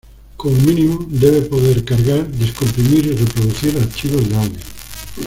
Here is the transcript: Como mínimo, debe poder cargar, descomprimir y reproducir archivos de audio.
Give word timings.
Como 0.35 0.55
mínimo, 0.55 0.97
debe 1.11 1.41
poder 1.43 1.85
cargar, 1.85 2.25
descomprimir 2.27 3.05
y 3.05 3.11
reproducir 3.17 3.77
archivos 3.77 4.27
de 4.27 4.35
audio. 4.35 4.59